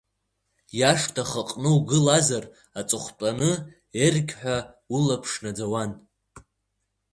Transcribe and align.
Иашҭа 0.79 1.23
ахаҟны 1.27 1.69
угылазар, 1.77 2.43
аҵыхәаҟны 2.79 3.51
еиргь 3.99 4.33
ҳәа 4.39 4.57
улаԥш 4.95 5.31
наӡауан. 5.43 5.91